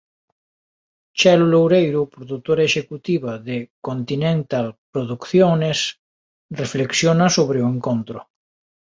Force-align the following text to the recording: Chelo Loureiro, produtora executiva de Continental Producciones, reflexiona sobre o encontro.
Chelo 1.17 1.47
Loureiro, 1.53 2.01
produtora 2.15 2.63
executiva 2.69 3.31
de 3.47 3.57
Continental 3.87 4.67
Producciones, 4.93 5.79
reflexiona 6.61 7.27
sobre 7.37 7.57
o 7.61 7.69
encontro. 7.75 8.19